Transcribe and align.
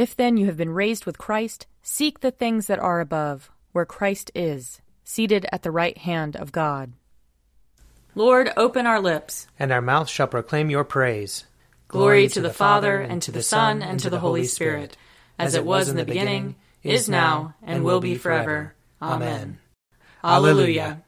If 0.00 0.16
then 0.16 0.38
you 0.38 0.46
have 0.46 0.56
been 0.56 0.70
raised 0.70 1.04
with 1.04 1.18
Christ, 1.18 1.66
seek 1.82 2.20
the 2.20 2.30
things 2.30 2.68
that 2.68 2.78
are 2.78 3.00
above, 3.00 3.50
where 3.72 3.84
Christ 3.84 4.30
is, 4.34 4.80
seated 5.04 5.44
at 5.52 5.62
the 5.62 5.70
right 5.70 5.98
hand 5.98 6.36
of 6.36 6.52
God. 6.52 6.94
Lord, 8.14 8.50
open 8.56 8.86
our 8.86 8.98
lips, 8.98 9.46
and 9.58 9.70
our 9.70 9.82
mouth 9.82 10.08
shall 10.08 10.26
proclaim 10.26 10.70
your 10.70 10.84
praise. 10.84 11.44
Glory, 11.86 12.28
to, 12.28 12.40
the 12.40 12.48
Father, 12.48 12.98
and 12.98 13.20
to 13.20 13.30
the 13.30 13.42
Son, 13.42 13.82
and 13.82 14.00
to 14.00 14.08
the 14.08 14.20
Holy 14.20 14.44
Spirit, 14.44 14.96
as 15.38 15.54
it 15.54 15.66
was 15.66 15.90
in 15.90 15.96
the 15.96 16.06
beginning, 16.06 16.56
is 16.82 17.06
now, 17.06 17.54
and 17.62 17.84
will 17.84 18.00
be 18.00 18.14
forever. 18.14 18.74
Amen. 19.02 19.58
Alleluia. 20.24 21.02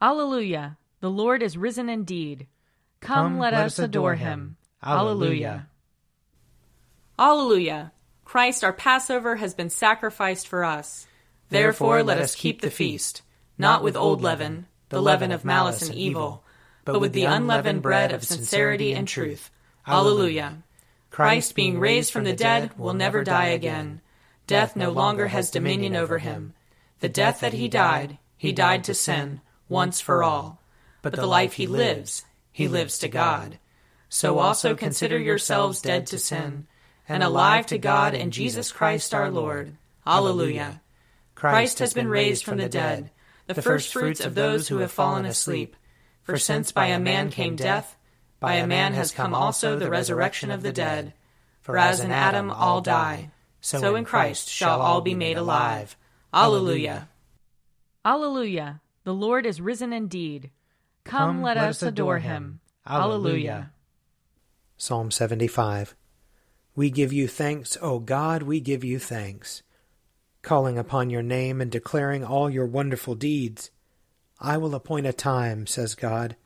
Alleluia. 0.00 0.78
The 1.00 1.10
Lord 1.10 1.42
is 1.42 1.58
risen 1.58 1.88
indeed. 1.88 2.46
Come, 3.00 3.40
let, 3.40 3.52
us 3.52 3.80
adore 3.80 4.14
him. 4.14 4.58
Alleluia. 4.80 5.66
Alleluia. 7.18 7.90
Christ 8.26 8.64
our 8.64 8.72
Passover 8.72 9.36
has 9.36 9.54
been 9.54 9.70
sacrificed 9.70 10.48
for 10.48 10.64
us. 10.64 11.06
Therefore 11.48 12.02
let 12.02 12.18
us 12.18 12.34
keep 12.34 12.60
the 12.60 12.72
feast, 12.72 13.22
not 13.56 13.84
with 13.84 13.96
old 13.96 14.20
leaven, 14.20 14.66
the 14.88 15.00
leaven 15.00 15.30
of 15.30 15.44
malice 15.44 15.88
and 15.88 15.94
evil, 15.94 16.42
but 16.84 17.00
with 17.00 17.12
the 17.12 17.24
unleavened 17.24 17.82
bread 17.82 18.12
of 18.12 18.24
sincerity 18.24 18.92
and 18.92 19.06
truth. 19.06 19.52
Alleluia. 19.86 20.64
Christ 21.08 21.54
being 21.54 21.78
raised 21.78 22.12
from 22.12 22.24
the 22.24 22.32
dead 22.32 22.76
will 22.76 22.94
never 22.94 23.22
die 23.22 23.46
again. 23.46 24.00
Death 24.48 24.74
no 24.74 24.90
longer 24.90 25.28
has 25.28 25.52
dominion 25.52 25.94
over 25.94 26.18
him. 26.18 26.52
The 26.98 27.08
death 27.08 27.38
that 27.40 27.52
he 27.52 27.68
died, 27.68 28.18
he 28.36 28.50
died 28.50 28.82
to 28.84 28.94
sin, 28.94 29.40
once 29.68 30.00
for 30.00 30.24
all. 30.24 30.60
But 31.00 31.14
the 31.14 31.26
life 31.26 31.52
he 31.52 31.68
lives, 31.68 32.24
he 32.50 32.66
lives 32.66 32.98
to 32.98 33.08
God. 33.08 33.60
So 34.08 34.40
also 34.40 34.74
consider 34.74 35.16
yourselves 35.16 35.80
dead 35.80 36.08
to 36.08 36.18
sin 36.18 36.66
and 37.08 37.22
alive 37.22 37.66
to 37.66 37.78
God 37.78 38.14
and 38.14 38.32
Jesus 38.32 38.72
Christ 38.72 39.14
our 39.14 39.30
Lord. 39.30 39.76
Alleluia. 40.06 40.80
Christ 41.34 41.78
has 41.80 41.92
been 41.92 42.08
raised 42.08 42.44
from 42.44 42.58
the 42.58 42.68
dead, 42.68 43.10
the 43.46 43.60
firstfruits 43.60 44.20
of 44.20 44.34
those 44.34 44.68
who 44.68 44.78
have 44.78 44.90
fallen 44.90 45.24
asleep. 45.24 45.76
For 46.22 46.38
since 46.38 46.72
by 46.72 46.86
a 46.86 46.98
man 46.98 47.30
came 47.30 47.56
death, 47.56 47.96
by 48.40 48.54
a 48.54 48.66
man 48.66 48.94
has 48.94 49.12
come 49.12 49.34
also 49.34 49.78
the 49.78 49.90
resurrection 49.90 50.50
of 50.50 50.62
the 50.62 50.72
dead. 50.72 51.12
For 51.60 51.78
as 51.78 52.00
in 52.00 52.10
Adam 52.10 52.50
all 52.50 52.80
die, 52.80 53.30
so 53.60 53.96
in 53.96 54.04
Christ 54.04 54.48
shall 54.48 54.80
all 54.80 55.00
be 55.00 55.14
made 55.14 55.36
alive. 55.36 55.96
Alleluia. 56.32 57.08
Alleluia. 58.04 58.80
The 59.04 59.14
Lord 59.14 59.46
is 59.46 59.60
risen 59.60 59.92
indeed. 59.92 60.50
Come, 61.04 61.42
let, 61.42 61.56
us 61.56 61.82
adore 61.82 62.18
him. 62.18 62.60
Alleluia. 62.86 63.70
Psalm 64.76 65.10
75. 65.10 65.94
We 66.76 66.90
give 66.90 67.10
you 67.10 67.26
thanks, 67.26 67.78
O 67.80 67.98
God, 67.98 68.42
we 68.42 68.60
give 68.60 68.84
you 68.84 68.98
thanks. 68.98 69.62
Calling 70.42 70.76
upon 70.76 71.08
your 71.08 71.22
name 71.22 71.62
and 71.62 71.72
declaring 71.72 72.22
all 72.22 72.50
your 72.50 72.66
wonderful 72.66 73.14
deeds. 73.14 73.70
I 74.38 74.58
will 74.58 74.74
appoint 74.74 75.06
a 75.06 75.14
time, 75.14 75.66
says 75.66 75.94
God. 75.94 76.36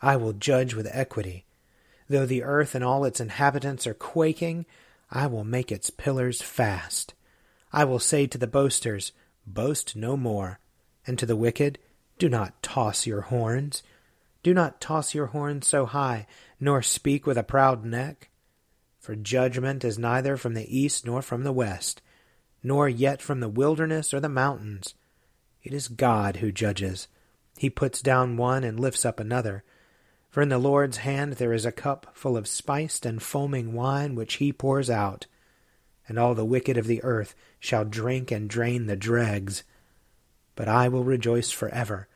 I 0.00 0.14
will 0.14 0.32
judge 0.32 0.74
with 0.74 0.88
equity. 0.92 1.44
Though 2.08 2.24
the 2.24 2.44
earth 2.44 2.76
and 2.76 2.84
all 2.84 3.04
its 3.04 3.18
inhabitants 3.18 3.84
are 3.84 3.94
quaking, 3.94 4.64
I 5.10 5.26
will 5.26 5.42
make 5.42 5.72
its 5.72 5.90
pillars 5.90 6.40
fast. 6.40 7.14
I 7.72 7.84
will 7.84 7.98
say 7.98 8.28
to 8.28 8.38
the 8.38 8.46
boasters, 8.46 9.10
Boast 9.44 9.96
no 9.96 10.16
more, 10.16 10.60
and 11.04 11.18
to 11.18 11.26
the 11.26 11.34
wicked, 11.34 11.80
Do 12.20 12.28
not 12.28 12.62
toss 12.62 13.08
your 13.08 13.22
horns. 13.22 13.82
Do 14.44 14.54
not 14.54 14.80
toss 14.80 15.14
your 15.14 15.26
horns 15.26 15.66
so 15.66 15.84
high, 15.84 16.28
nor 16.60 16.80
speak 16.80 17.26
with 17.26 17.36
a 17.36 17.42
proud 17.42 17.84
neck. 17.84 18.30
For 19.04 19.14
judgment 19.14 19.84
is 19.84 19.98
neither 19.98 20.38
from 20.38 20.54
the 20.54 20.74
east 20.74 21.04
nor 21.04 21.20
from 21.20 21.44
the 21.44 21.52
west, 21.52 22.00
nor 22.62 22.88
yet 22.88 23.20
from 23.20 23.40
the 23.40 23.50
wilderness 23.50 24.14
or 24.14 24.20
the 24.20 24.30
mountains. 24.30 24.94
It 25.62 25.74
is 25.74 25.88
God 25.88 26.36
who 26.36 26.50
judges. 26.50 27.06
He 27.58 27.68
puts 27.68 28.00
down 28.00 28.38
one 28.38 28.64
and 28.64 28.80
lifts 28.80 29.04
up 29.04 29.20
another. 29.20 29.62
For 30.30 30.40
in 30.40 30.48
the 30.48 30.56
Lord's 30.56 30.96
hand 30.96 31.34
there 31.34 31.52
is 31.52 31.66
a 31.66 31.70
cup 31.70 32.12
full 32.14 32.34
of 32.34 32.48
spiced 32.48 33.04
and 33.04 33.22
foaming 33.22 33.74
wine 33.74 34.14
which 34.14 34.36
he 34.36 34.54
pours 34.54 34.88
out. 34.88 35.26
And 36.08 36.18
all 36.18 36.34
the 36.34 36.42
wicked 36.42 36.78
of 36.78 36.86
the 36.86 37.04
earth 37.04 37.34
shall 37.60 37.84
drink 37.84 38.30
and 38.30 38.48
drain 38.48 38.86
the 38.86 38.96
dregs. 38.96 39.64
But 40.56 40.66
I 40.66 40.88
will 40.88 41.04
rejoice 41.04 41.50
for 41.50 41.68
ever. 41.68 42.08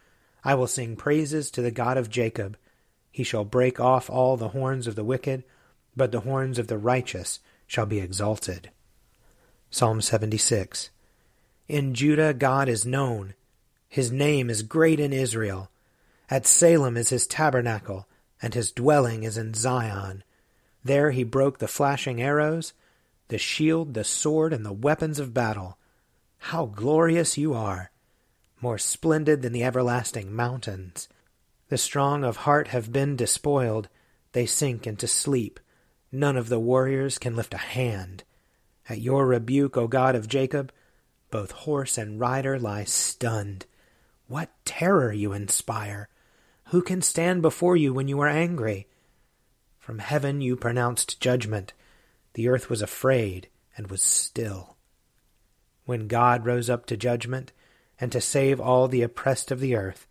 I 0.42 0.54
will 0.54 0.66
sing 0.66 0.96
praises 0.96 1.50
to 1.50 1.60
the 1.60 1.70
God 1.70 1.98
of 1.98 2.08
Jacob. 2.08 2.56
He 3.12 3.24
shall 3.24 3.44
break 3.44 3.78
off 3.78 4.08
all 4.08 4.38
the 4.38 4.48
horns 4.48 4.86
of 4.86 4.94
the 4.94 5.04
wicked 5.04 5.44
but 5.98 6.12
the 6.12 6.20
horns 6.20 6.58
of 6.58 6.68
the 6.68 6.78
righteous 6.78 7.40
shall 7.66 7.84
be 7.84 7.98
exalted. 7.98 8.70
Psalm 9.70 10.00
76 10.00 10.88
In 11.68 11.92
Judah 11.92 12.32
God 12.32 12.70
is 12.70 12.86
known. 12.86 13.34
His 13.88 14.10
name 14.10 14.48
is 14.48 14.62
great 14.62 15.00
in 15.00 15.12
Israel. 15.12 15.70
At 16.30 16.46
Salem 16.46 16.96
is 16.96 17.10
his 17.10 17.26
tabernacle, 17.26 18.06
and 18.40 18.54
his 18.54 18.72
dwelling 18.72 19.24
is 19.24 19.36
in 19.36 19.52
Zion. 19.52 20.24
There 20.84 21.10
he 21.10 21.24
broke 21.24 21.58
the 21.58 21.68
flashing 21.68 22.22
arrows, 22.22 22.72
the 23.28 23.38
shield, 23.38 23.94
the 23.94 24.04
sword, 24.04 24.52
and 24.52 24.64
the 24.64 24.72
weapons 24.72 25.18
of 25.18 25.34
battle. 25.34 25.76
How 26.38 26.66
glorious 26.66 27.36
you 27.36 27.52
are! 27.52 27.90
More 28.60 28.78
splendid 28.78 29.42
than 29.42 29.52
the 29.52 29.64
everlasting 29.64 30.34
mountains. 30.34 31.08
The 31.68 31.78
strong 31.78 32.24
of 32.24 32.38
heart 32.38 32.68
have 32.68 32.92
been 32.92 33.16
despoiled. 33.16 33.88
They 34.32 34.46
sink 34.46 34.86
into 34.86 35.06
sleep. 35.06 35.60
None 36.10 36.36
of 36.36 36.48
the 36.48 36.58
warriors 36.58 37.18
can 37.18 37.36
lift 37.36 37.54
a 37.54 37.58
hand. 37.58 38.24
At 38.88 39.00
your 39.00 39.26
rebuke, 39.26 39.76
O 39.76 39.86
God 39.86 40.14
of 40.14 40.28
Jacob, 40.28 40.72
both 41.30 41.50
horse 41.50 41.98
and 41.98 42.18
rider 42.18 42.58
lie 42.58 42.84
stunned. 42.84 43.66
What 44.26 44.50
terror 44.64 45.12
you 45.12 45.32
inspire! 45.32 46.08
Who 46.66 46.82
can 46.82 47.02
stand 47.02 47.42
before 47.42 47.76
you 47.76 47.92
when 47.92 48.08
you 48.08 48.20
are 48.20 48.28
angry? 48.28 48.86
From 49.78 49.98
heaven 49.98 50.40
you 50.40 50.56
pronounced 50.56 51.20
judgment. 51.20 51.72
The 52.34 52.48
earth 52.48 52.70
was 52.70 52.82
afraid 52.82 53.48
and 53.76 53.90
was 53.90 54.02
still. 54.02 54.76
When 55.84 56.08
God 56.08 56.44
rose 56.44 56.68
up 56.68 56.84
to 56.86 56.96
judgment 56.96 57.52
and 58.00 58.12
to 58.12 58.20
save 58.20 58.60
all 58.60 58.88
the 58.88 59.02
oppressed 59.02 59.50
of 59.50 59.60
the 59.60 59.74
earth, 59.74 60.06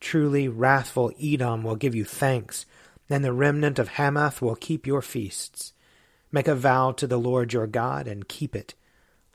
truly 0.00 0.48
wrathful 0.48 1.12
Edom 1.20 1.62
will 1.62 1.76
give 1.76 1.94
you 1.94 2.04
thanks 2.04 2.66
and 3.08 3.24
the 3.24 3.32
remnant 3.32 3.78
of 3.78 3.88
Hamath 3.88 4.42
will 4.42 4.56
keep 4.56 4.86
your 4.86 5.02
feasts. 5.02 5.72
Make 6.32 6.48
a 6.48 6.54
vow 6.54 6.92
to 6.92 7.06
the 7.06 7.18
Lord 7.18 7.52
your 7.52 7.66
God, 7.66 8.06
and 8.08 8.28
keep 8.28 8.56
it. 8.56 8.74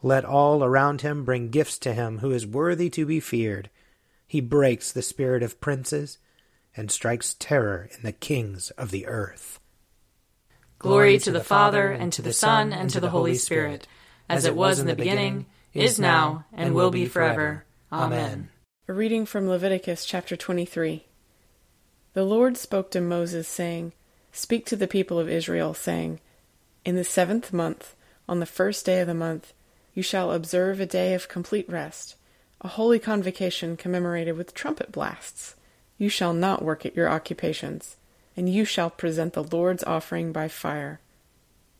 Let 0.03 0.25
all 0.25 0.63
around 0.63 1.01
him 1.01 1.23
bring 1.23 1.49
gifts 1.49 1.77
to 1.79 1.93
him 1.93 2.19
who 2.19 2.31
is 2.31 2.45
worthy 2.45 2.89
to 2.91 3.05
be 3.05 3.19
feared. 3.19 3.69
He 4.27 4.41
breaks 4.41 4.91
the 4.91 5.01
spirit 5.01 5.43
of 5.43 5.61
princes, 5.61 6.17
and 6.75 6.89
strikes 6.89 7.35
terror 7.37 7.89
in 7.95 8.03
the 8.03 8.11
kings 8.11 8.71
of 8.71 8.91
the 8.91 9.05
earth. 9.05 9.59
Glory 10.79 11.19
to 11.19 11.31
the 11.31 11.43
Father, 11.43 11.91
and 11.91 12.11
to 12.13 12.21
the 12.21 12.33
Son, 12.33 12.73
and 12.73 12.89
to 12.89 12.99
the 12.99 13.09
Holy 13.09 13.35
Spirit, 13.35 13.87
as 14.27 14.45
it 14.45 14.55
was 14.55 14.79
in 14.79 14.87
the 14.87 14.95
beginning, 14.95 15.45
is 15.73 15.99
now, 15.99 16.45
and 16.53 16.73
will 16.73 16.91
be 16.91 17.05
forever. 17.05 17.65
Amen. 17.91 18.49
A 18.87 18.93
reading 18.93 19.25
from 19.25 19.47
Leviticus 19.47 20.05
chapter 20.05 20.35
23. 20.35 21.05
The 22.13 22.23
Lord 22.25 22.57
spoke 22.57 22.91
to 22.91 22.99
Moses, 22.99 23.47
saying, 23.47 23.93
Speak 24.33 24.65
to 24.65 24.75
the 24.75 24.87
people 24.87 25.17
of 25.17 25.29
Israel, 25.29 25.73
saying, 25.73 26.19
In 26.83 26.95
the 26.95 27.05
seventh 27.05 27.53
month, 27.53 27.95
on 28.27 28.41
the 28.41 28.45
first 28.45 28.85
day 28.85 28.99
of 28.99 29.07
the 29.07 29.13
month, 29.13 29.53
you 29.93 30.03
shall 30.03 30.33
observe 30.33 30.79
a 30.79 30.85
day 30.85 31.13
of 31.13 31.29
complete 31.29 31.69
rest, 31.69 32.15
a 32.59 32.67
holy 32.67 32.99
convocation 32.99 33.77
commemorated 33.77 34.35
with 34.35 34.53
trumpet 34.53 34.91
blasts. 34.91 35.55
You 35.97 36.09
shall 36.09 36.33
not 36.33 36.63
work 36.63 36.85
at 36.85 36.95
your 36.95 37.09
occupations, 37.09 37.95
and 38.35 38.49
you 38.49 38.65
shall 38.65 38.89
present 38.89 39.33
the 39.33 39.43
Lord's 39.43 39.83
offering 39.85 40.33
by 40.33 40.49
fire. 40.49 40.99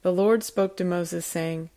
The 0.02 0.14
Lord 0.14 0.44
spoke 0.44 0.78
to 0.78 0.86
Moses, 0.86 1.26
saying, 1.26 1.70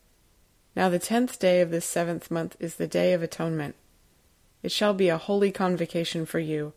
Now 0.77 0.87
the 0.87 0.99
tenth 0.99 1.39
day 1.39 1.59
of 1.59 1.71
this 1.71 1.85
seventh 1.85 2.31
month 2.31 2.55
is 2.59 2.75
the 2.75 2.87
day 2.87 3.11
of 3.11 3.21
atonement. 3.21 3.75
It 4.63 4.71
shall 4.71 4.93
be 4.93 5.09
a 5.09 5.17
holy 5.17 5.51
convocation 5.51 6.25
for 6.25 6.39
you 6.39 6.73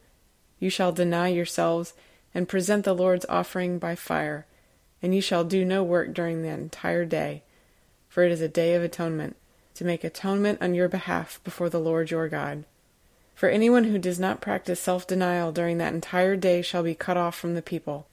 you 0.58 0.70
shall 0.70 0.92
deny 0.92 1.28
yourselves 1.28 1.94
and 2.34 2.48
present 2.48 2.84
the 2.84 2.94
Lord's 2.94 3.26
offering 3.28 3.78
by 3.78 3.94
fire, 3.94 4.46
and 5.02 5.14
you 5.14 5.20
shall 5.20 5.44
do 5.44 5.64
no 5.64 5.82
work 5.82 6.12
during 6.12 6.42
the 6.42 6.48
entire 6.48 7.04
day, 7.04 7.42
for 8.08 8.24
it 8.24 8.32
is 8.32 8.40
a 8.40 8.48
day 8.48 8.74
of 8.74 8.82
atonement, 8.82 9.36
to 9.74 9.84
make 9.84 10.04
atonement 10.04 10.60
on 10.60 10.74
your 10.74 10.88
behalf 10.88 11.40
before 11.44 11.70
the 11.70 11.80
Lord 11.80 12.10
your 12.10 12.28
God. 12.28 12.64
For 13.34 13.48
anyone 13.48 13.84
who 13.84 13.98
does 13.98 14.18
not 14.18 14.40
practice 14.40 14.80
self 14.80 15.06
denial 15.06 15.52
during 15.52 15.78
that 15.78 15.94
entire 15.94 16.34
day 16.34 16.60
shall 16.60 16.82
be 16.82 16.94
cut 16.94 17.16
off 17.16 17.36
from 17.36 17.54
the 17.54 17.62
people, 17.62 18.08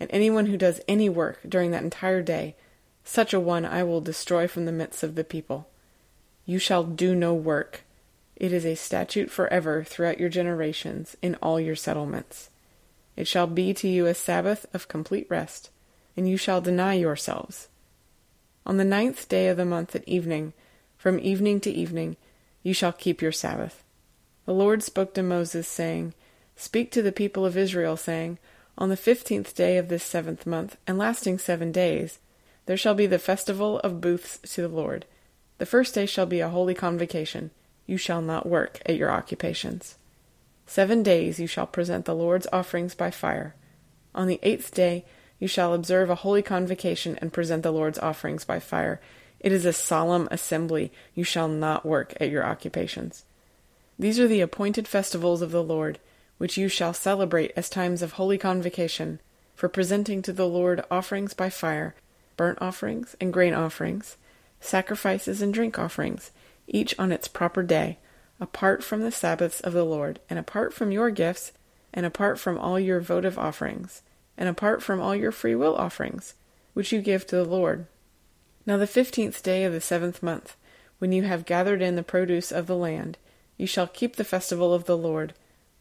and 0.00 0.10
anyone 0.12 0.46
who 0.46 0.56
does 0.56 0.80
any 0.88 1.08
work 1.08 1.38
during 1.48 1.70
that 1.70 1.84
entire 1.84 2.22
day, 2.22 2.56
such 3.04 3.32
a 3.32 3.38
one 3.38 3.64
I 3.64 3.84
will 3.84 4.00
destroy 4.00 4.48
from 4.48 4.64
the 4.64 4.72
midst 4.72 5.04
of 5.04 5.14
the 5.14 5.22
people. 5.22 5.68
You 6.44 6.58
shall 6.58 6.82
do 6.82 7.14
no 7.14 7.34
work 7.34 7.83
it 8.36 8.52
is 8.52 8.66
a 8.66 8.74
statute 8.74 9.30
forever 9.30 9.84
throughout 9.84 10.18
your 10.18 10.28
generations 10.28 11.16
in 11.22 11.36
all 11.36 11.60
your 11.60 11.76
settlements. 11.76 12.50
It 13.16 13.28
shall 13.28 13.46
be 13.46 13.72
to 13.74 13.88
you 13.88 14.06
a 14.06 14.14
Sabbath 14.14 14.66
of 14.74 14.88
complete 14.88 15.26
rest, 15.30 15.70
and 16.16 16.28
you 16.28 16.36
shall 16.36 16.60
deny 16.60 16.94
yourselves. 16.94 17.68
On 18.66 18.76
the 18.76 18.84
ninth 18.84 19.28
day 19.28 19.48
of 19.48 19.56
the 19.56 19.64
month 19.64 19.94
at 19.94 20.08
evening, 20.08 20.52
from 20.96 21.20
evening 21.20 21.60
to 21.60 21.70
evening, 21.70 22.16
you 22.62 22.74
shall 22.74 22.92
keep 22.92 23.22
your 23.22 23.32
Sabbath. 23.32 23.84
The 24.46 24.54
Lord 24.54 24.82
spoke 24.82 25.14
to 25.14 25.22
Moses, 25.22 25.68
saying, 25.68 26.14
Speak 26.56 26.90
to 26.92 27.02
the 27.02 27.12
people 27.12 27.44
of 27.44 27.56
Israel, 27.56 27.96
saying, 27.96 28.38
On 28.76 28.88
the 28.88 28.96
fifteenth 28.96 29.54
day 29.54 29.76
of 29.76 29.88
this 29.88 30.02
seventh 30.02 30.46
month, 30.46 30.76
and 30.86 30.98
lasting 30.98 31.38
seven 31.38 31.72
days, 31.72 32.18
there 32.66 32.76
shall 32.76 32.94
be 32.94 33.06
the 33.06 33.18
festival 33.18 33.78
of 33.80 34.00
booths 34.00 34.38
to 34.54 34.62
the 34.62 34.68
Lord. 34.68 35.04
The 35.58 35.66
first 35.66 35.94
day 35.94 36.06
shall 36.06 36.26
be 36.26 36.40
a 36.40 36.48
holy 36.48 36.74
convocation. 36.74 37.50
You 37.86 37.96
shall 37.96 38.22
not 38.22 38.46
work 38.46 38.80
at 38.86 38.96
your 38.96 39.10
occupations. 39.10 39.96
Seven 40.66 41.02
days 41.02 41.38
you 41.38 41.46
shall 41.46 41.66
present 41.66 42.04
the 42.04 42.14
Lord's 42.14 42.46
offerings 42.52 42.94
by 42.94 43.10
fire. 43.10 43.54
On 44.14 44.26
the 44.26 44.40
eighth 44.42 44.72
day 44.72 45.04
you 45.38 45.48
shall 45.48 45.74
observe 45.74 46.08
a 46.08 46.14
holy 46.16 46.42
convocation 46.42 47.18
and 47.20 47.32
present 47.32 47.62
the 47.62 47.72
Lord's 47.72 47.98
offerings 47.98 48.44
by 48.44 48.58
fire. 48.60 49.00
It 49.40 49.52
is 49.52 49.66
a 49.66 49.72
solemn 49.72 50.28
assembly. 50.30 50.90
You 51.14 51.24
shall 51.24 51.48
not 51.48 51.84
work 51.84 52.14
at 52.18 52.30
your 52.30 52.46
occupations. 52.46 53.24
These 53.98 54.18
are 54.18 54.28
the 54.28 54.40
appointed 54.40 54.88
festivals 54.88 55.42
of 55.42 55.50
the 55.50 55.62
Lord, 55.62 55.98
which 56.38 56.56
you 56.56 56.68
shall 56.68 56.94
celebrate 56.94 57.52
as 57.56 57.68
times 57.68 58.00
of 58.00 58.12
holy 58.12 58.38
convocation, 58.38 59.20
for 59.54 59.68
presenting 59.68 60.22
to 60.22 60.32
the 60.32 60.48
Lord 60.48 60.82
offerings 60.90 61.34
by 61.34 61.50
fire, 61.50 61.94
burnt 62.36 62.58
offerings 62.60 63.14
and 63.20 63.32
grain 63.32 63.54
offerings, 63.54 64.16
sacrifices 64.60 65.42
and 65.42 65.52
drink 65.52 65.78
offerings, 65.78 66.30
each 66.66 66.98
on 66.98 67.12
its 67.12 67.28
proper 67.28 67.62
day, 67.62 67.98
apart 68.40 68.82
from 68.82 69.00
the 69.00 69.12
Sabbaths 69.12 69.60
of 69.60 69.72
the 69.72 69.84
Lord, 69.84 70.20
and 70.28 70.38
apart 70.38 70.72
from 70.72 70.90
your 70.90 71.10
gifts, 71.10 71.52
and 71.92 72.04
apart 72.04 72.38
from 72.38 72.58
all 72.58 72.80
your 72.80 73.00
votive 73.00 73.38
offerings, 73.38 74.02
and 74.36 74.48
apart 74.48 74.82
from 74.82 75.00
all 75.00 75.14
your 75.14 75.32
free 75.32 75.54
will 75.54 75.76
offerings, 75.76 76.34
which 76.72 76.92
you 76.92 77.00
give 77.00 77.26
to 77.26 77.36
the 77.36 77.44
Lord. 77.44 77.86
Now 78.66 78.76
the 78.76 78.86
fifteenth 78.86 79.42
day 79.42 79.64
of 79.64 79.72
the 79.72 79.80
seventh 79.80 80.22
month, 80.22 80.56
when 80.98 81.12
you 81.12 81.22
have 81.22 81.44
gathered 81.44 81.82
in 81.82 81.96
the 81.96 82.02
produce 82.02 82.50
of 82.50 82.66
the 82.66 82.76
land, 82.76 83.18
you 83.56 83.66
shall 83.66 83.86
keep 83.86 84.16
the 84.16 84.24
festival 84.24 84.74
of 84.74 84.86
the 84.86 84.96
Lord, 84.96 85.34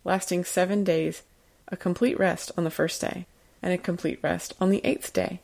lasting 0.03 0.43
seven 0.43 0.83
days, 0.83 1.23
a 1.69 1.77
complete 1.77 2.19
rest 2.19 2.51
on 2.57 2.65
the 2.65 2.69
first 2.69 3.01
day, 3.01 3.25
and 3.61 3.73
a 3.73 3.77
complete 3.77 4.19
rest 4.21 4.53
on 4.59 4.69
the 4.69 4.85
eighth 4.85 5.13
day. 5.13 5.39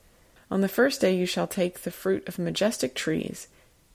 On 0.52 0.62
the 0.62 0.68
first 0.68 1.02
day 1.02 1.16
you 1.16 1.26
shall 1.26 1.48
take 1.48 1.82
the 1.82 1.92
fruit 1.92 2.28
of 2.28 2.38
majestic 2.38 2.94
trees, 2.94 3.48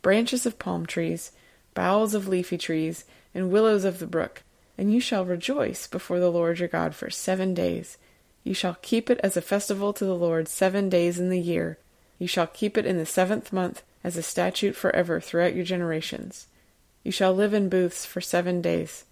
branches 0.05 0.45
of 0.45 0.59
palm 0.59 0.85
trees, 0.85 1.33
boughs 1.73 2.13
of 2.13 2.29
leafy 2.29 2.59
trees, 2.59 3.07
and 3.35 3.51
willows 3.51 3.85
of 3.85 3.99
the 3.99 4.07
brook, 4.07 4.43
and 4.77 4.93
you 4.93 5.01
shall 5.01 5.25
rejoice 5.25 5.87
before 5.87 6.21
the 6.21 6.31
Lord 6.31 6.59
your 6.59 6.69
God 6.69 6.95
for 6.95 7.09
seven 7.09 7.55
days. 7.55 7.97
You 8.45 8.53
shall 8.53 8.77
keep 8.83 9.09
it 9.09 9.19
as 9.23 9.35
a 9.35 9.41
festival 9.41 9.95
to 9.95 10.05
the 10.05 10.15
Lord 10.15 10.47
seven 10.47 10.91
days 10.91 11.19
in 11.19 11.31
the 11.31 11.41
year. 11.41 11.79
You 12.19 12.29
shall 12.29 12.47
keep 12.47 12.77
it 12.77 12.85
in 12.85 12.99
the 12.99 13.07
seventh 13.07 13.51
month 13.51 13.83
as 14.05 14.19
a 14.19 14.23
statute 14.23 14.77
forever 14.77 15.21
throughout 15.21 15.55
your 15.55 15.65
generations. 15.65 16.49
You 17.03 17.11
shall 17.11 17.33
live 17.33 17.55
in 17.55 17.71
booths 17.71 18.05
for 18.05 18.21
seven 18.21 18.61
days. 18.61 19.07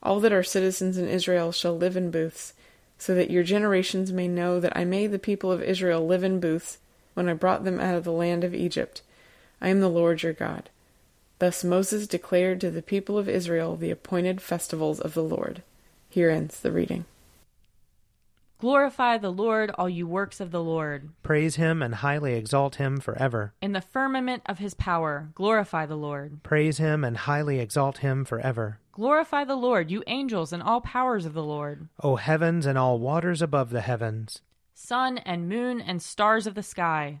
All 0.00 0.20
that 0.20 0.32
are 0.32 0.44
citizens 0.44 0.96
in 0.96 1.08
Israel 1.08 1.50
shall 1.50 1.76
live 1.76 1.96
in 1.96 2.12
booths, 2.12 2.54
so 2.98 3.16
that 3.16 3.32
your 3.32 3.42
generations 3.42 4.12
may 4.12 4.28
know 4.28 4.60
that 4.60 4.76
I 4.76 4.84
made 4.84 5.10
the 5.10 5.18
people 5.18 5.50
of 5.50 5.60
Israel 5.60 6.06
live 6.06 6.22
in 6.22 6.38
booths 6.38 6.78
when 7.14 7.28
I 7.28 7.34
brought 7.34 7.64
them 7.64 7.80
out 7.80 7.96
of 7.96 8.04
the 8.04 8.12
land 8.12 8.44
of 8.44 8.54
Egypt. 8.54 9.02
I 9.60 9.68
am 9.68 9.80
the 9.80 9.88
Lord 9.88 10.22
your 10.22 10.32
God. 10.32 10.70
Thus 11.38 11.64
Moses 11.64 12.06
declared 12.06 12.60
to 12.60 12.70
the 12.70 12.82
people 12.82 13.18
of 13.18 13.28
Israel 13.28 13.76
the 13.76 13.90
appointed 13.90 14.40
festivals 14.40 15.00
of 15.00 15.14
the 15.14 15.22
Lord. 15.22 15.62
Here 16.08 16.30
ends 16.30 16.60
the 16.60 16.72
reading. 16.72 17.04
Glorify 18.60 19.16
the 19.16 19.32
Lord, 19.32 19.70
all 19.78 19.88
you 19.88 20.06
works 20.06 20.38
of 20.38 20.50
the 20.50 20.62
Lord. 20.62 21.08
Praise 21.22 21.56
him 21.56 21.82
and 21.82 21.94
highly 21.94 22.34
exalt 22.34 22.74
him 22.74 23.00
forever. 23.00 23.54
In 23.62 23.72
the 23.72 23.80
firmament 23.80 24.42
of 24.44 24.58
his 24.58 24.74
power, 24.74 25.30
glorify 25.34 25.86
the 25.86 25.96
Lord. 25.96 26.42
Praise 26.42 26.76
him 26.76 27.02
and 27.02 27.16
highly 27.16 27.58
exalt 27.58 27.98
him 27.98 28.26
forever. 28.26 28.78
Glorify 28.92 29.44
the 29.44 29.56
Lord, 29.56 29.90
you 29.90 30.02
angels 30.06 30.52
and 30.52 30.62
all 30.62 30.82
powers 30.82 31.24
of 31.24 31.32
the 31.32 31.42
Lord. 31.42 31.88
O 32.02 32.16
heavens 32.16 32.66
and 32.66 32.76
all 32.76 32.98
waters 32.98 33.40
above 33.40 33.70
the 33.70 33.80
heavens. 33.80 34.42
Sun 34.74 35.16
and 35.18 35.48
moon 35.48 35.80
and 35.80 36.02
stars 36.02 36.46
of 36.46 36.54
the 36.54 36.62
sky, 36.62 37.20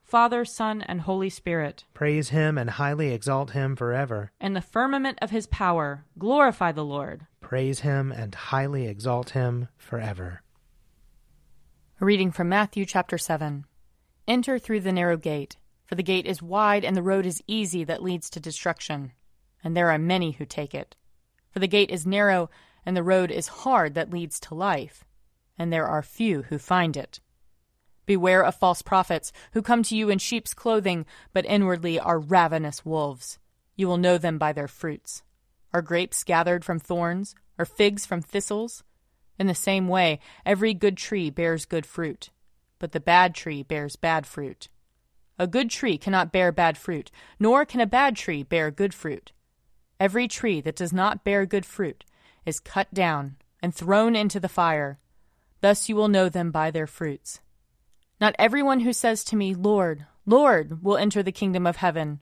Father, 0.11 0.43
Son, 0.43 0.81
and 0.81 0.99
Holy 0.99 1.29
Spirit. 1.29 1.85
Praise 1.93 2.31
him 2.31 2.57
and 2.57 2.71
highly 2.71 3.13
exalt 3.13 3.51
him 3.51 3.77
forever. 3.77 4.33
In 4.41 4.51
the 4.51 4.59
firmament 4.59 5.17
of 5.21 5.29
his 5.29 5.47
power, 5.47 6.03
glorify 6.19 6.73
the 6.73 6.83
Lord. 6.83 7.27
Praise 7.39 7.79
him 7.79 8.11
and 8.11 8.35
highly 8.35 8.87
exalt 8.87 9.29
him 9.29 9.69
forever. 9.77 10.41
A 12.01 12.03
reading 12.03 12.29
from 12.29 12.49
Matthew 12.49 12.85
chapter 12.85 13.17
7. 13.17 13.63
Enter 14.27 14.59
through 14.59 14.81
the 14.81 14.91
narrow 14.91 15.15
gate, 15.15 15.55
for 15.85 15.95
the 15.95 16.03
gate 16.03 16.25
is 16.25 16.41
wide 16.41 16.83
and 16.83 16.97
the 16.97 17.01
road 17.01 17.25
is 17.25 17.41
easy 17.47 17.85
that 17.85 18.03
leads 18.03 18.29
to 18.31 18.41
destruction, 18.41 19.13
and 19.63 19.77
there 19.77 19.91
are 19.91 19.97
many 19.97 20.31
who 20.31 20.45
take 20.45 20.75
it. 20.75 20.97
For 21.51 21.59
the 21.59 21.69
gate 21.69 21.89
is 21.89 22.05
narrow 22.05 22.49
and 22.85 22.97
the 22.97 23.01
road 23.01 23.31
is 23.31 23.47
hard 23.63 23.93
that 23.93 24.11
leads 24.11 24.41
to 24.41 24.55
life, 24.55 25.05
and 25.57 25.71
there 25.71 25.87
are 25.87 26.03
few 26.03 26.41
who 26.41 26.57
find 26.57 26.97
it. 26.97 27.21
Beware 28.05 28.43
of 28.43 28.55
false 28.55 28.81
prophets 28.81 29.31
who 29.53 29.61
come 29.61 29.83
to 29.83 29.95
you 29.95 30.09
in 30.09 30.17
sheep's 30.17 30.53
clothing, 30.53 31.05
but 31.33 31.45
inwardly 31.45 31.99
are 31.99 32.19
ravenous 32.19 32.85
wolves. 32.85 33.39
You 33.75 33.87
will 33.87 33.97
know 33.97 34.17
them 34.17 34.37
by 34.37 34.53
their 34.53 34.67
fruits. 34.67 35.23
Are 35.73 35.81
grapes 35.81 36.23
gathered 36.23 36.65
from 36.65 36.79
thorns, 36.79 37.35
or 37.57 37.65
figs 37.65 38.05
from 38.05 38.21
thistles? 38.21 38.83
In 39.39 39.47
the 39.47 39.55
same 39.55 39.87
way, 39.87 40.19
every 40.45 40.73
good 40.73 40.97
tree 40.97 41.29
bears 41.29 41.65
good 41.65 41.85
fruit, 41.85 42.29
but 42.79 42.91
the 42.91 42.99
bad 42.99 43.33
tree 43.33 43.63
bears 43.63 43.95
bad 43.95 44.27
fruit. 44.27 44.67
A 45.39 45.47
good 45.47 45.69
tree 45.69 45.97
cannot 45.97 46.31
bear 46.31 46.51
bad 46.51 46.77
fruit, 46.77 47.09
nor 47.39 47.65
can 47.65 47.81
a 47.81 47.87
bad 47.87 48.15
tree 48.15 48.43
bear 48.43 48.69
good 48.69 48.93
fruit. 48.93 49.31
Every 49.99 50.27
tree 50.27 50.61
that 50.61 50.75
does 50.75 50.93
not 50.93 51.23
bear 51.23 51.45
good 51.45 51.65
fruit 51.65 52.05
is 52.45 52.59
cut 52.59 52.93
down 52.93 53.37
and 53.61 53.73
thrown 53.73 54.15
into 54.15 54.39
the 54.39 54.49
fire. 54.49 54.99
Thus 55.61 55.89
you 55.89 55.95
will 55.95 56.07
know 56.07 56.29
them 56.29 56.51
by 56.51 56.71
their 56.71 56.87
fruits. 56.87 57.39
Not 58.21 58.35
everyone 58.37 58.81
who 58.81 58.93
says 58.93 59.23
to 59.25 59.35
me, 59.35 59.55
Lord, 59.55 60.05
Lord, 60.27 60.83
will 60.83 60.95
enter 60.95 61.23
the 61.23 61.31
kingdom 61.31 61.65
of 61.65 61.77
heaven, 61.77 62.19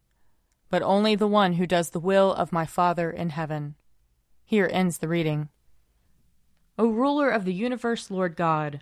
but 0.69 0.81
only 0.81 1.13
the 1.13 1.27
one 1.27 1.53
who 1.53 1.67
does 1.67 1.89
the 1.89 1.99
will 1.99 2.33
of 2.33 2.53
my 2.53 2.65
Father 2.65 3.11
in 3.11 3.31
heaven. 3.31 3.75
Here 4.45 4.69
ends 4.71 4.99
the 4.99 5.09
reading. 5.09 5.49
O 6.77 6.89
ruler 6.89 7.29
of 7.29 7.43
the 7.43 7.53
universe, 7.53 8.09
Lord 8.09 8.37
God, 8.37 8.79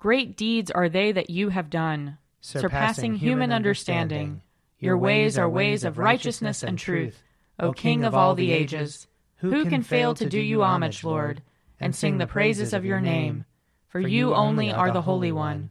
Great 0.00 0.34
deeds 0.34 0.70
are 0.70 0.88
they 0.88 1.12
that 1.12 1.28
you 1.28 1.50
have 1.50 1.68
done, 1.68 2.16
surpassing 2.40 3.16
human 3.16 3.52
understanding. 3.52 4.40
Your 4.78 4.96
ways 4.96 5.36
are 5.36 5.48
ways 5.48 5.84
of 5.84 5.98
righteousness 5.98 6.62
and 6.62 6.78
truth, 6.78 7.22
O 7.58 7.72
King 7.72 8.02
of 8.02 8.14
all 8.14 8.34
the 8.34 8.50
ages. 8.50 9.06
Who 9.36 9.66
can 9.66 9.82
fail 9.82 10.14
to 10.14 10.26
do 10.26 10.40
you 10.40 10.62
homage, 10.62 11.04
Lord, 11.04 11.42
and 11.78 11.94
sing 11.94 12.16
the 12.16 12.26
praises 12.26 12.72
of 12.72 12.86
your 12.86 13.00
name? 13.00 13.44
For 13.88 14.00
you 14.00 14.34
only 14.34 14.72
are 14.72 14.90
the 14.90 15.02
Holy 15.02 15.32
One. 15.32 15.70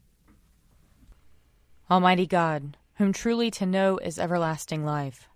Almighty 1.91 2.25
God, 2.25 2.77
whom 2.95 3.11
truly 3.11 3.51
to 3.51 3.65
know 3.65 3.97
is 3.97 4.17
everlasting 4.17 4.85
life, 4.85 5.27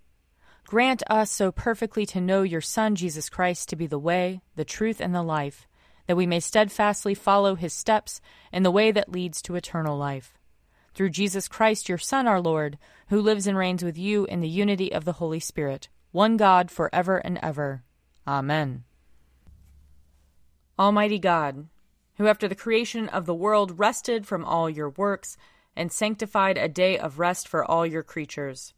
grant 0.65 1.03
us 1.09 1.29
so 1.29 1.51
perfectly 1.51 2.05
to 2.05 2.21
know 2.21 2.43
your 2.43 2.61
Son, 2.61 2.95
Jesus 2.95 3.27
Christ, 3.27 3.67
to 3.67 3.75
be 3.75 3.87
the 3.87 3.99
way, 3.99 4.39
the 4.55 4.63
truth, 4.63 5.01
and 5.01 5.13
the 5.13 5.21
life, 5.21 5.67
that 6.07 6.15
we 6.15 6.25
may 6.25 6.39
steadfastly 6.39 7.13
follow 7.13 7.55
his 7.55 7.73
steps 7.73 8.21
in 8.53 8.63
the 8.63 8.71
way 8.71 8.93
that 8.93 9.11
leads 9.11 9.41
to 9.41 9.55
eternal 9.55 9.97
life. 9.97 10.37
Through 10.93 11.09
Jesus 11.09 11.49
Christ, 11.49 11.89
your 11.89 11.97
Son, 11.97 12.25
our 12.25 12.39
Lord, 12.39 12.77
who 13.09 13.19
lives 13.19 13.47
and 13.47 13.57
reigns 13.57 13.83
with 13.83 13.97
you 13.97 14.23
in 14.23 14.39
the 14.39 14.47
unity 14.47 14.93
of 14.93 15.03
the 15.03 15.13
Holy 15.13 15.41
Spirit, 15.41 15.89
one 16.13 16.37
God, 16.37 16.71
for 16.71 16.89
ever 16.93 17.17
and 17.17 17.37
ever. 17.43 17.83
Amen. 18.25 18.85
Almighty 20.79 21.19
God, 21.19 21.67
who 22.17 22.27
after 22.27 22.47
the 22.47 22.55
creation 22.55 23.09
of 23.09 23.25
the 23.25 23.35
world 23.35 23.77
rested 23.77 24.25
from 24.25 24.45
all 24.45 24.69
your 24.69 24.91
works, 24.91 25.35
and 25.75 25.91
sanctified 25.91 26.57
a 26.57 26.69
day 26.69 26.97
of 26.97 27.19
rest 27.19 27.47
for 27.47 27.63
all 27.63 27.85
your 27.85 28.03
creatures. 28.03 28.73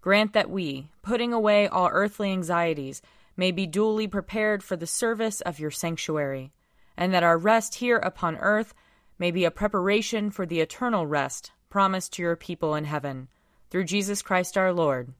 Grant 0.00 0.32
that 0.32 0.50
we, 0.50 0.90
putting 1.02 1.32
away 1.32 1.68
all 1.68 1.88
earthly 1.92 2.32
anxieties, 2.32 3.02
may 3.36 3.50
be 3.50 3.66
duly 3.66 4.08
prepared 4.08 4.62
for 4.62 4.76
the 4.76 4.86
service 4.86 5.40
of 5.42 5.58
your 5.58 5.70
sanctuary, 5.70 6.52
and 6.96 7.14
that 7.14 7.22
our 7.22 7.38
rest 7.38 7.76
here 7.76 7.98
upon 7.98 8.36
earth 8.36 8.74
may 9.18 9.30
be 9.30 9.44
a 9.44 9.50
preparation 9.50 10.30
for 10.30 10.44
the 10.46 10.60
eternal 10.60 11.06
rest 11.06 11.52
promised 11.70 12.12
to 12.12 12.22
your 12.22 12.36
people 12.36 12.74
in 12.74 12.84
heaven, 12.84 13.28
through 13.70 13.84
Jesus 13.84 14.20
Christ 14.20 14.58
our 14.58 14.72
Lord. 14.72 15.14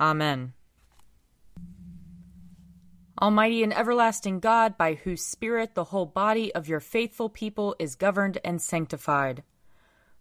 Amen. 0.00 0.54
Almighty 3.20 3.62
and 3.62 3.72
everlasting 3.72 4.40
God, 4.40 4.76
by 4.76 4.94
whose 4.94 5.24
Spirit 5.24 5.74
the 5.74 5.84
whole 5.84 6.06
body 6.06 6.52
of 6.52 6.66
your 6.66 6.80
faithful 6.80 7.28
people 7.28 7.76
is 7.78 7.94
governed 7.94 8.38
and 8.44 8.60
sanctified 8.60 9.44